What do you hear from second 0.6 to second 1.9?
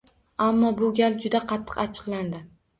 bu gal juda qattiq